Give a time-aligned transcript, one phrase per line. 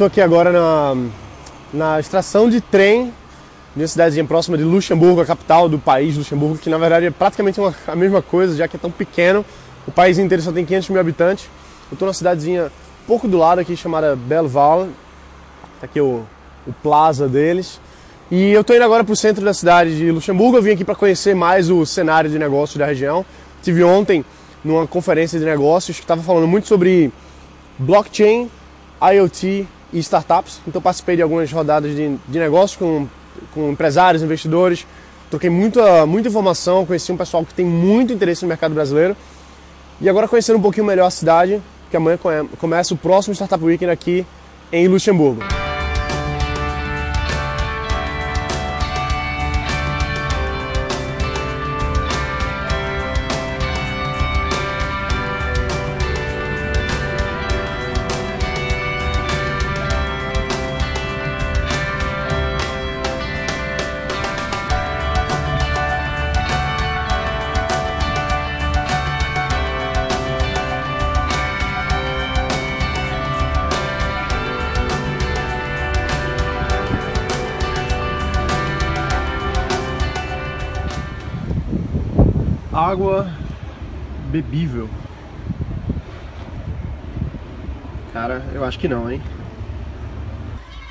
[0.00, 0.96] Estou aqui agora na,
[1.74, 3.12] na estação de trem
[3.76, 7.60] uma cidadezinha próxima de Luxemburgo, a capital do país, Luxemburgo, que na verdade é praticamente
[7.60, 9.44] uma, a mesma coisa, já que é tão pequeno.
[9.86, 11.50] O país inteiro só tem 500 mil habitantes.
[11.90, 12.72] Eu estou numa cidadezinha
[13.06, 14.88] pouco do lado aqui chamada Belleval.
[15.78, 16.24] Tá aqui o,
[16.66, 17.78] o plaza deles.
[18.30, 20.56] E eu estou indo agora para o centro da cidade de Luxemburgo.
[20.56, 23.22] Eu vim aqui para conhecer mais o cenário de negócios da região.
[23.62, 24.24] Tive ontem
[24.64, 27.12] numa conferência de negócios que estava falando muito sobre
[27.78, 28.50] blockchain,
[29.02, 30.60] IoT e startups.
[30.66, 33.06] Então participei de algumas rodadas de, de negócios com,
[33.54, 34.86] com empresários, investidores.
[35.30, 39.16] Troquei muita, muita informação, conheci um pessoal que tem muito interesse no mercado brasileiro.
[40.00, 42.18] E agora conhecendo um pouquinho melhor a cidade, que amanhã
[42.58, 44.26] começa o próximo Startup Weekend aqui
[44.72, 45.42] em Luxemburgo.
[82.90, 83.30] Água
[84.30, 84.90] bebível.
[88.12, 89.22] Cara, eu acho que não, hein?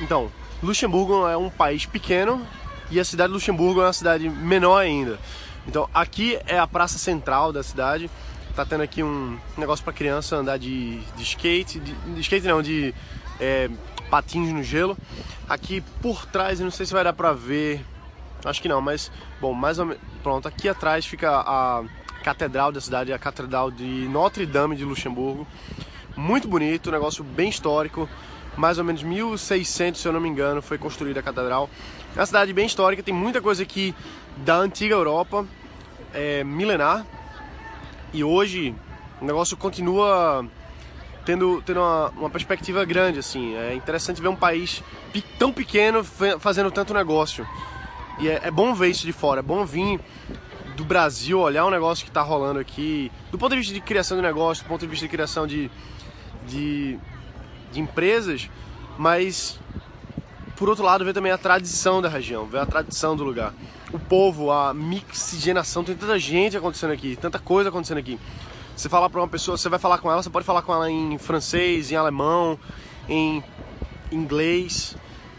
[0.00, 0.30] Então,
[0.62, 2.40] Luxemburgo é um país pequeno
[2.88, 5.18] e a cidade de Luxemburgo é uma cidade menor ainda.
[5.66, 8.08] Então, aqui é a praça central da cidade.
[8.54, 12.62] Tá tendo aqui um negócio para criança andar de, de skate, de, de, skate não,
[12.62, 12.94] de
[13.40, 13.68] é,
[14.08, 14.96] patins no gelo.
[15.48, 17.84] Aqui por trás, não sei se vai dar pra ver
[18.44, 20.02] Acho que não, mas bom, mais ou menos.
[20.22, 21.82] Pronto, aqui atrás fica a
[22.22, 25.46] catedral da cidade, a catedral de Notre Dame de Luxemburgo.
[26.16, 28.08] Muito bonito, um negócio bem histórico.
[28.56, 31.70] Mais ou menos 1600, se eu não me engano, foi construída a catedral.
[32.14, 33.94] É uma cidade bem histórica, tem muita coisa aqui
[34.38, 35.46] da antiga Europa,
[36.12, 37.06] é, milenar.
[38.12, 38.74] E hoje
[39.20, 40.44] o negócio continua
[41.24, 43.54] tendo, tendo uma, uma, perspectiva grande, assim.
[43.54, 44.82] É interessante ver um país
[45.38, 46.02] tão pequeno
[46.40, 47.46] fazendo tanto negócio.
[48.18, 50.00] E é, é bom ver isso de fora, é bom vir
[50.76, 54.16] do Brasil olhar um negócio que está rolando aqui, do ponto de vista de criação
[54.16, 55.70] de negócio, do ponto de vista de criação de,
[56.46, 56.98] de,
[57.72, 58.48] de empresas,
[58.96, 59.58] mas
[60.56, 63.54] por outro lado ver também a tradição da região, ver a tradição do lugar.
[63.92, 68.18] O povo, a mixigenação, tem tanta gente acontecendo aqui, tanta coisa acontecendo aqui.
[68.76, 70.90] Você falar para uma pessoa, você vai falar com ela, você pode falar com ela
[70.90, 72.58] em francês, em alemão,
[73.08, 73.42] em
[74.12, 74.96] inglês,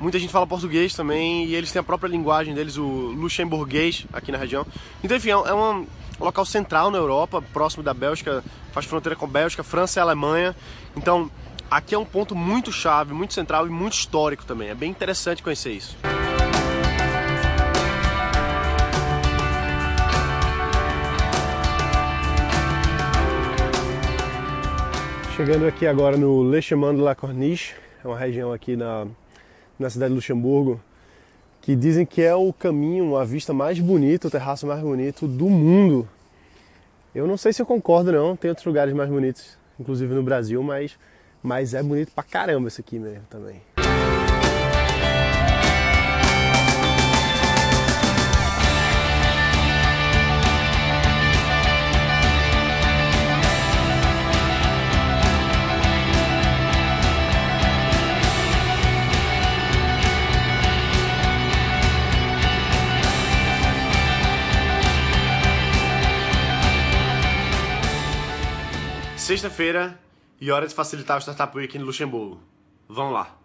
[0.00, 4.32] Muita gente fala português também e eles têm a própria linguagem deles, o luxemburguês, aqui
[4.32, 4.66] na região.
[5.04, 5.86] Então, enfim, é um
[6.18, 10.56] local central na Europa, próximo da Bélgica, faz fronteira com Bélgica, França e Alemanha.
[10.96, 11.30] Então,
[11.70, 14.70] aqui é um ponto muito chave, muito central e muito histórico também.
[14.70, 15.94] É bem interessante conhecer isso.
[25.36, 29.06] Chegando aqui agora no Le Chemin de la Corniche, é uma região aqui na
[29.80, 30.80] na cidade de Luxemburgo,
[31.62, 35.48] que dizem que é o caminho, a vista mais bonita, o terraço mais bonito do
[35.48, 36.08] mundo.
[37.14, 40.62] Eu não sei se eu concordo não, tem outros lugares mais bonitos, inclusive no Brasil,
[40.62, 40.96] mas,
[41.42, 43.60] mas é bonito pra caramba esse aqui mesmo também.
[69.30, 69.96] Sexta-feira
[70.40, 72.40] e hora de facilitar o Startup Week em Luxemburgo.
[72.88, 73.39] Vamos lá!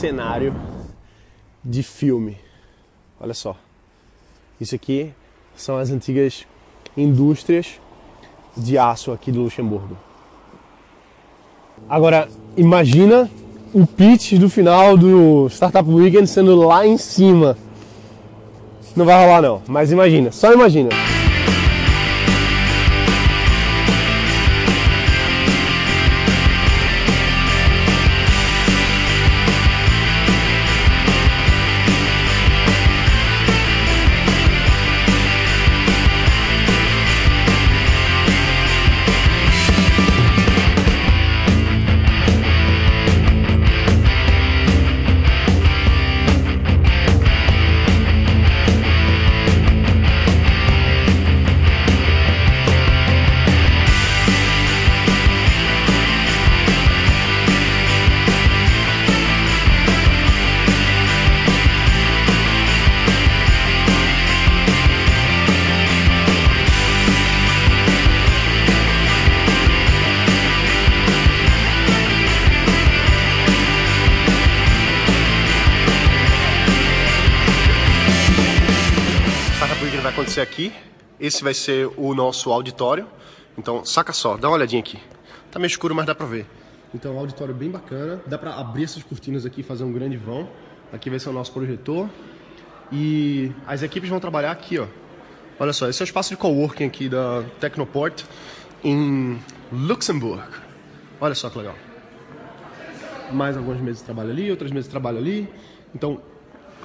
[0.00, 0.54] Cenário
[1.62, 2.38] de filme.
[3.20, 3.54] Olha só.
[4.58, 5.12] Isso aqui
[5.54, 6.46] são as antigas
[6.96, 7.78] indústrias
[8.56, 9.96] de aço aqui de Luxemburgo.
[11.86, 13.30] Agora, imagina
[13.74, 17.58] o pitch do final do Startup Weekend sendo lá em cima.
[18.96, 20.88] Não vai rolar não, mas imagina, só imagina.
[80.02, 80.72] Vai acontecer aqui.
[81.18, 83.06] Esse vai ser o nosso auditório.
[83.56, 84.98] Então, saca só, dá uma olhadinha aqui.
[85.50, 86.46] Tá meio escuro, mas dá pra ver.
[86.94, 88.20] Então, um auditório bem bacana.
[88.26, 90.48] Dá pra abrir essas cortinas aqui e fazer um grande vão.
[90.92, 92.08] Aqui vai ser o nosso projetor.
[92.90, 94.86] E as equipes vão trabalhar aqui, ó.
[95.58, 98.24] Olha só, esse é o espaço de coworking aqui da Tecnoport
[98.82, 99.38] em
[99.70, 100.42] Luxemburgo.
[101.20, 101.76] Olha só que legal.
[103.30, 105.48] Mais algumas mesas de trabalho ali, outras mesas de trabalho ali.
[105.94, 106.20] Então,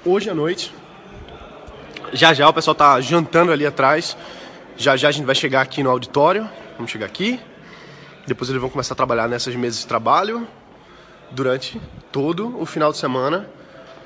[0.05, 0.73] hoje à noite,
[2.13, 4.15] já já o pessoal tá jantando ali atrás.
[4.77, 6.49] Já já a gente vai chegar aqui no auditório.
[6.77, 7.39] Vamos chegar aqui.
[8.27, 10.47] Depois eles vão começar a trabalhar nessas mesas de trabalho
[11.31, 11.79] durante
[12.11, 13.47] todo o final de semana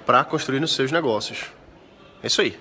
[0.05, 1.45] para construir os seus negócios.
[2.21, 2.57] É isso aí.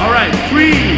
[0.00, 0.97] All right, three,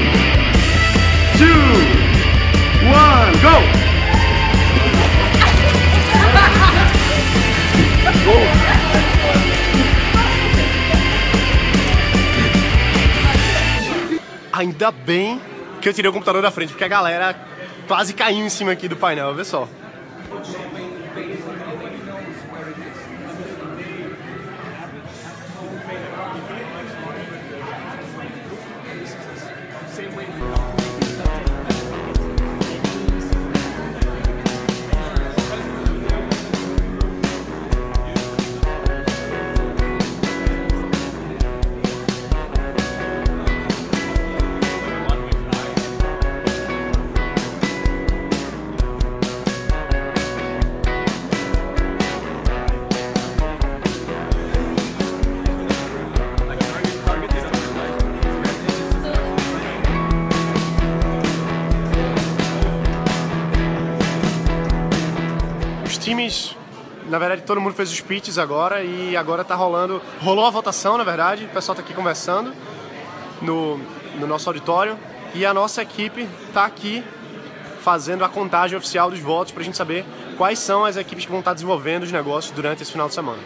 [14.81, 15.38] Ainda bem
[15.82, 17.37] que eu tirei o computador da frente, porque a galera
[17.87, 19.69] quase caiu em cima aqui do painel, vê só.
[66.11, 66.57] Times,
[67.09, 70.03] na verdade, todo mundo fez os pitches agora e agora tá rolando.
[70.21, 72.53] Rolou a votação, na verdade, o pessoal tá aqui conversando
[73.41, 73.79] no,
[74.19, 74.99] no nosso auditório
[75.33, 77.05] e a nossa equipe tá aqui
[77.81, 80.05] fazendo a contagem oficial dos votos pra gente saber
[80.37, 83.39] quais são as equipes que vão estar desenvolvendo os negócios durante esse final de semana.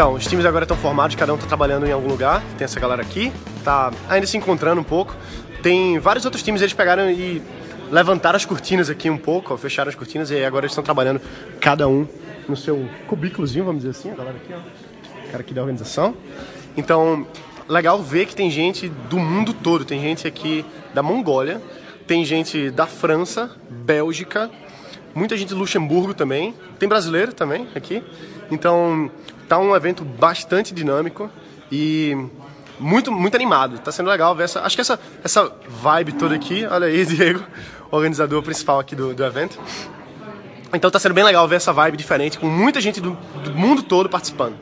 [0.00, 2.42] Então, os times agora estão formados, cada um está trabalhando em algum lugar.
[2.56, 3.30] Tem essa galera aqui,
[3.62, 5.14] tá ainda se encontrando um pouco.
[5.62, 7.42] Tem vários outros times, eles pegaram e
[7.90, 11.20] levantaram as cortinas aqui um pouco, ó, fecharam as cortinas e agora eles estão trabalhando
[11.60, 12.08] cada um
[12.48, 15.30] no seu cubículozinho, vamos dizer assim, a galera aqui, ó.
[15.32, 16.14] Cara aqui da organização.
[16.78, 17.26] Então,
[17.68, 19.84] legal ver que tem gente do mundo todo.
[19.84, 20.64] Tem gente aqui
[20.94, 21.60] da Mongólia,
[22.06, 24.50] tem gente da França, Bélgica,
[25.14, 28.02] muita gente de Luxemburgo também, tem brasileiro também aqui.
[28.50, 29.10] Então,
[29.50, 31.28] tá um evento bastante dinâmico
[31.72, 32.16] e
[32.78, 33.80] muito muito animado.
[33.80, 36.64] Tá sendo legal ver essa, acho que essa essa vibe toda aqui.
[36.70, 37.42] Olha aí, Diego,
[37.90, 39.58] organizador principal aqui do, do evento.
[40.72, 43.82] Então tá sendo bem legal ver essa vibe diferente, com muita gente do, do mundo
[43.82, 44.54] todo participando.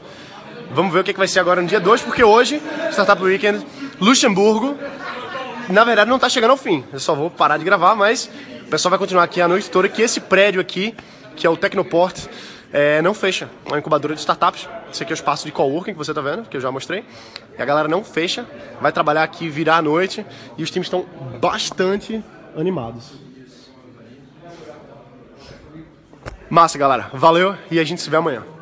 [0.70, 3.66] Vamos ver o que, que vai ser agora no dia 2, porque hoje, Startup Weekend,
[4.00, 4.74] Luxemburgo,
[5.68, 6.82] na verdade não tá chegando ao fim.
[6.90, 8.30] Eu só vou parar de gravar, mas
[8.62, 10.94] o pessoal vai continuar aqui a noite toda, que esse prédio aqui,
[11.36, 12.26] que é o Tecnoport,
[12.72, 13.48] é, não fecha.
[13.66, 14.68] Uma incubadora de startups.
[14.90, 17.04] Esse aqui é o espaço de coworking que você está vendo, que eu já mostrei.
[17.58, 18.46] E a galera não fecha,
[18.80, 20.24] vai trabalhar aqui, virar a noite.
[20.56, 21.06] E os times estão
[21.40, 22.22] bastante
[22.56, 23.12] animados.
[26.50, 27.10] Massa, galera.
[27.12, 28.57] Valeu e a gente se vê amanhã.